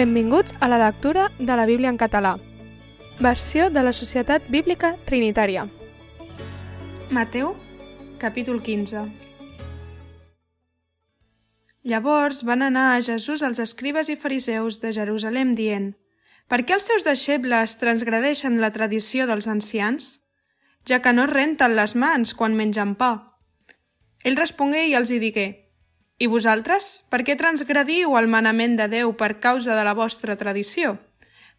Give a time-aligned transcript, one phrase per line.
[0.00, 2.38] Benvinguts a la lectura de la Bíblia en català.
[3.20, 5.66] Versió de la Societat Bíblica Trinitària.
[7.10, 7.50] Mateu,
[8.16, 9.02] capítol 15.
[11.84, 15.92] Llavors van anar a Jesús els escribes i fariseus de Jerusalem dient
[16.48, 20.14] «Per què els seus deixebles transgradeixen la tradició dels ancians?
[20.88, 23.36] Ja que no renten les mans quan mengen pa».
[24.24, 25.50] Ell respongué i els hi digué
[26.20, 30.98] i vosaltres, per què transgrediu el manament de Déu per causa de la vostra tradició?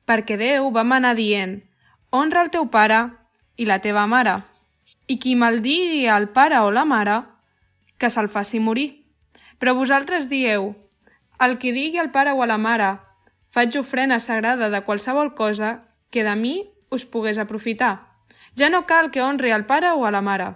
[0.06, 1.56] Perquè Déu va manar dient,
[2.14, 3.02] honra el teu pare
[3.58, 4.38] i la teva mare,
[5.10, 7.24] i qui maldigui al pare o la mare,
[7.98, 9.02] que se'l faci morir.
[9.58, 10.76] Però vosaltres dieu,
[11.42, 12.94] el qui digui al pare o a la mare,
[13.50, 15.80] faig ofrena sagrada de qualsevol cosa
[16.14, 16.56] que de mi
[16.94, 17.96] us pogués aprofitar.
[18.54, 20.54] Ja no cal que honri al pare o a la mare,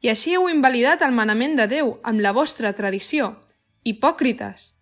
[0.00, 3.32] i així heu invalidat el manament de Déu amb la vostra tradició.
[3.82, 4.74] Hipòcrites!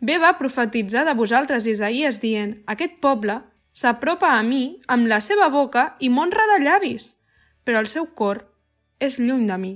[0.00, 3.38] Bé va profetitzar de vosaltres Isaías dient «Aquest poble
[3.72, 7.14] s'apropa a mi amb la seva boca i m'honra de llavis,
[7.64, 8.42] però el seu cor
[9.00, 9.74] és lluny de mi».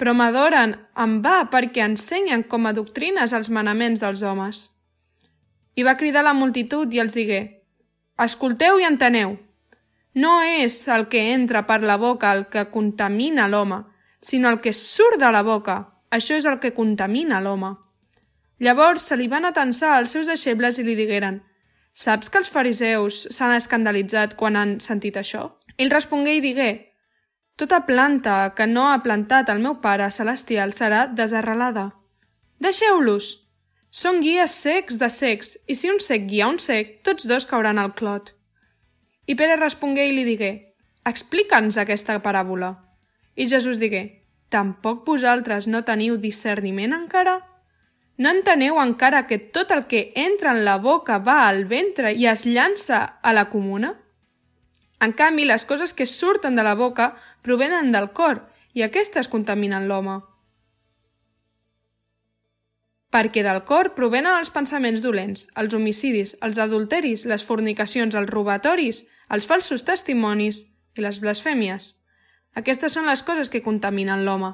[0.00, 4.64] Però m'adoren en va perquè ensenyen com a doctrines els manaments dels homes.
[5.78, 7.42] I va cridar la multitud i els digué
[8.18, 9.36] «Escolteu i enteneu!»
[10.14, 13.78] No és el que entra per la boca el que contamina l'home,
[14.20, 15.78] sinó el que surt de la boca.
[16.12, 17.72] Això és el que contamina l'home.
[18.60, 21.40] Llavors se li van atensar als seus deixebles i li digueren
[21.92, 26.70] «Saps que els fariseus s'han escandalitzat quan han sentit això?» Ell respongué i digué
[27.56, 31.88] «Tota planta que no ha plantat el meu pare celestial serà desarrelada.
[32.60, 33.32] Deixeu-los!
[33.90, 37.80] Són guies secs de secs, i si un sec guia un sec, tots dos cauran
[37.80, 38.32] al clot.
[39.26, 40.50] I Pere respongué i li digué,
[41.06, 42.72] explica'ns aquesta paràbola.
[43.38, 47.38] I Jesús digué, tampoc vosaltres no teniu discerniment encara?
[48.18, 52.26] No enteneu encara que tot el que entra en la boca va al ventre i
[52.26, 53.94] es llança a la comuna?
[55.02, 58.44] En canvi, les coses que surten de la boca provenen del cor
[58.74, 60.20] i aquestes contaminen l'home.
[63.12, 69.02] Perquè del cor provenen els pensaments dolents, els homicidis, els adulteris, les fornicacions, els robatoris,
[69.32, 70.66] els falsos testimonis
[70.96, 71.94] i les blasfèmies.
[72.58, 74.52] Aquestes són les coses que contaminen l'home.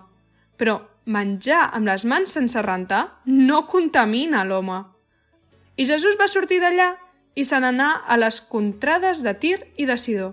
[0.58, 4.84] Però menjar amb les mans sense rentar no contamina l'home.
[5.78, 6.92] I Jesús va sortir d'allà
[7.34, 10.32] i se n'anà a les contrades de Tir i de Sidó.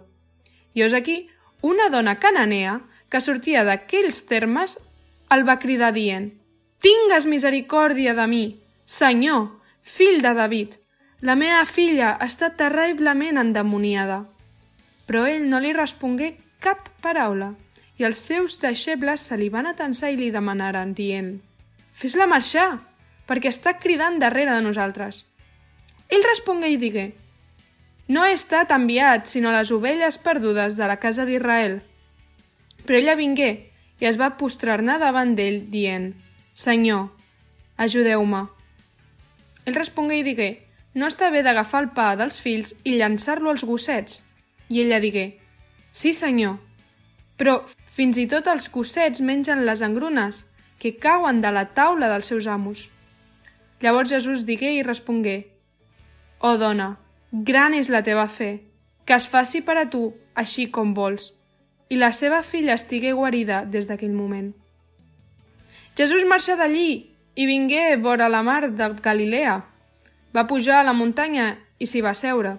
[0.73, 1.27] I és aquí
[1.61, 2.79] una dona cananea
[3.09, 4.77] que sortia d'aquells termes
[5.33, 6.31] el va cridar dient
[6.81, 8.45] «Tingues misericòrdia de mi,
[8.85, 9.47] Senyor,
[9.81, 10.75] fill de David,
[11.21, 14.34] la meva filla està terriblement endemoniada»
[15.05, 17.53] però ell no li respongué cap paraula,
[17.97, 21.37] i els seus deixebles se li van atensar i li demanaren, dient
[21.95, 22.81] «Fes-la marxar,
[23.29, 25.23] perquè està cridant darrere de nosaltres».
[26.11, 27.05] Ell respongué i digué
[28.07, 31.79] «No he estat enviat sinó les ovelles perdudes de la casa d'Israel».
[32.85, 33.51] Però ella vingué
[34.01, 36.11] i es va postrar-ne davant d'ell, dient
[36.53, 37.07] «Senyor,
[37.77, 38.43] ajudeu-me».
[39.65, 40.51] Ell respongué i digué
[40.93, 44.21] «No està bé d'agafar el pa dels fills i llançar-lo als gossets».
[44.69, 45.39] I ella digué,
[45.95, 46.57] Sí, senyor,
[47.39, 47.61] però
[47.95, 50.41] fins i tot els gossets mengen les engrunes
[50.79, 52.89] que cauen de la taula dels seus amos.
[53.79, 55.37] Llavors Jesús digué i respongué,
[56.39, 56.97] Oh dona,
[57.31, 58.65] gran és la teva fe,
[59.05, 60.03] que es faci per a tu
[60.35, 61.31] així com vols.
[61.87, 64.51] I la seva filla estigué guarida des d'aquell moment.
[65.95, 69.61] Jesús marxa d'allí i vingué vora la mar de Galilea.
[70.35, 72.57] Va pujar a la muntanya i s'hi va seure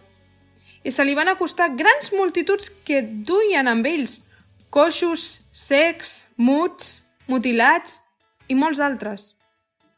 [0.86, 4.20] i se li van acostar grans multituds que duien amb ells
[4.70, 8.00] coixos, secs, muts, mutilats
[8.46, 9.32] i molts altres.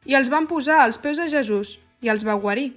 [0.08, 2.70] I els van posar als peus de Jesús i els va guarir.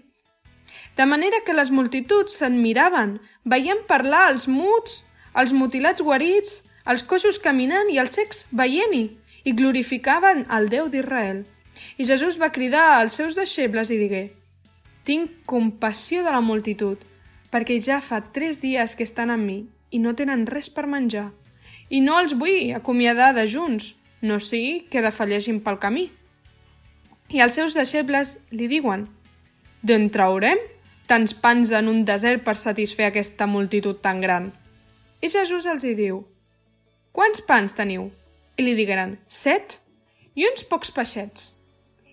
[0.98, 5.02] De manera que les multituds se'n miraven, veient parlar els muts,
[5.36, 9.06] els mutilats guarits, els coixos caminant i els secs veient-hi,
[9.46, 11.46] i glorificaven el Déu d'Israel.
[11.98, 14.26] I Jesús va cridar als seus deixebles i digué
[15.08, 17.00] «Tinc compassió de la multitud,
[17.52, 19.60] perquè ja fa tres dies que estan amb mi
[19.92, 21.30] i no tenen res per menjar.
[21.92, 26.08] I no els vull acomiadar de junts, no sigui que defalleixin pel camí.
[27.32, 29.08] I els seus deixebles li diuen
[29.82, 30.60] D'on traurem
[31.10, 34.52] tants pans en un desert per satisfer aquesta multitud tan gran?
[35.22, 36.22] I Jesús els hi diu
[37.12, 38.10] Quants pans teniu?
[38.56, 39.80] I li digueren Set
[40.36, 41.52] i uns pocs peixets.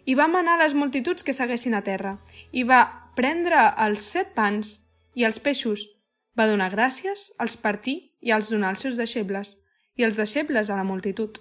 [0.09, 2.17] I va manar les multituds que seguessin a terra
[2.51, 2.81] i va
[3.19, 4.79] prendre els set pans
[5.19, 5.83] i els peixos.
[6.39, 9.57] Va donar gràcies, els partí i els donar als seus deixebles,
[9.99, 11.41] i els deixebles a la multitud.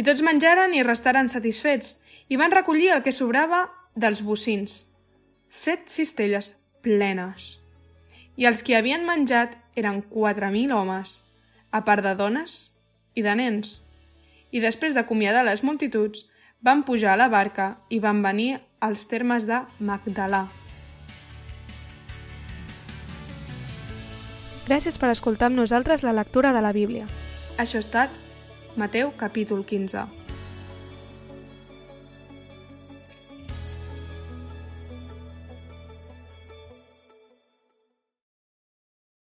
[0.00, 1.98] I tots menjaren i restaren satisfets,
[2.32, 4.86] i van recollir el que sobrava dels bocins.
[5.50, 7.58] set cistelles plenes.
[8.36, 11.24] I els que havien menjat eren quatre mil homes,
[11.72, 12.70] a part de dones
[13.14, 13.80] i de nens.
[14.54, 16.24] I després d'acomiadar les multituds,
[16.62, 20.69] van pujar a la barca i van venir als termes de Magdalà.
[24.70, 27.08] Gràcies per escoltar amb nosaltres la lectura de la Bíblia.
[27.58, 28.12] Això ha estat
[28.78, 30.04] Mateu capítol 15.